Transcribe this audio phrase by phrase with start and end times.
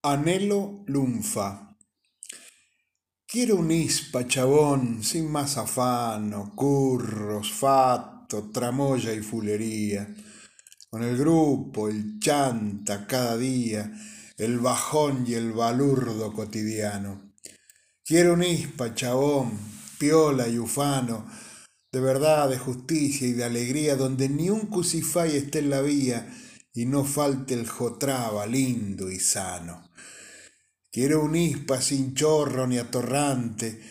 [0.00, 1.76] Anhelo Lunfa.
[3.26, 10.08] Quiero un ispa, chabón, sin más afano, curros, fato, tramoya y fulería.
[10.88, 13.92] Con el grupo, el chanta cada día,
[14.36, 17.32] el bajón y el balurdo cotidiano.
[18.04, 19.58] Quiero un ispa, chabón,
[19.98, 21.26] piola y ufano,
[21.90, 26.32] de verdad, de justicia y de alegría, donde ni un cusifay esté en la vía
[26.78, 29.90] y no falte el jotraba lindo y sano.
[30.92, 33.82] Quiero un ispa sin chorro ni atorrante,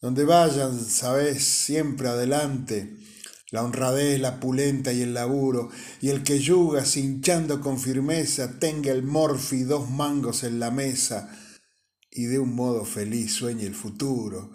[0.00, 2.96] donde vayan, sabes, siempre adelante,
[3.52, 8.90] la honradez, la pulenta y el laburo, y el que yuga cinchando con firmeza tenga
[8.90, 11.30] el morfi dos mangos en la mesa,
[12.10, 14.50] y de un modo feliz sueñe el futuro,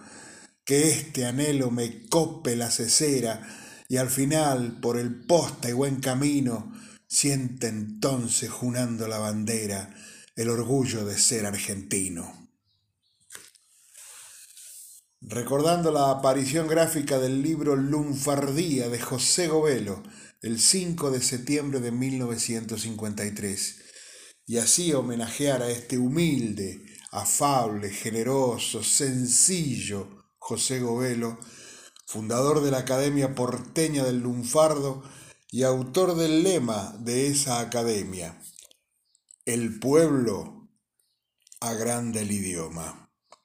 [0.66, 3.48] que este anhelo me cope la cesera,
[3.88, 6.74] y al final, por el posta y buen camino,
[7.08, 9.96] siente entonces junando la bandera,
[10.36, 12.48] el orgullo de ser argentino.
[15.22, 20.04] Recordando la aparición gráfica del libro Lunfardía de José Govelo
[20.42, 23.82] el 5 de septiembre de 1953,
[24.46, 31.40] y así homenajear a este humilde, afable, generoso, sencillo José Govelo,
[32.06, 35.04] fundador de la Academia Porteña del Lunfardo
[35.50, 38.40] y autor del lema de esa academia,
[39.46, 40.70] el pueblo
[41.60, 43.07] agranda el idioma.